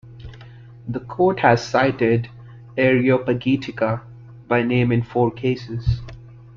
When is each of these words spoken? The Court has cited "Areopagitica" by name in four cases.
The 0.87 0.99
Court 1.01 1.41
has 1.41 1.63
cited 1.63 2.27
"Areopagitica" 2.75 4.01
by 4.47 4.63
name 4.63 4.91
in 4.91 5.03
four 5.03 5.29
cases. 5.29 6.01